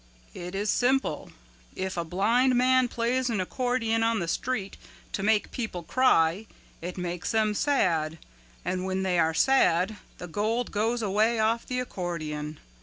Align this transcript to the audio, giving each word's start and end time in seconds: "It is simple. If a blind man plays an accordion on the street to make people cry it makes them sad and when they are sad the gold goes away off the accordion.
"It 0.33 0.55
is 0.55 0.71
simple. 0.71 1.29
If 1.75 1.95
a 1.95 2.03
blind 2.03 2.55
man 2.55 2.87
plays 2.87 3.29
an 3.29 3.39
accordion 3.39 4.01
on 4.01 4.17
the 4.19 4.27
street 4.27 4.75
to 5.11 5.21
make 5.21 5.51
people 5.51 5.83
cry 5.83 6.47
it 6.81 6.97
makes 6.97 7.33
them 7.33 7.53
sad 7.53 8.17
and 8.65 8.83
when 8.83 9.03
they 9.03 9.19
are 9.19 9.35
sad 9.35 9.97
the 10.17 10.25
gold 10.27 10.71
goes 10.71 11.03
away 11.03 11.37
off 11.37 11.67
the 11.67 11.79
accordion. 11.79 12.59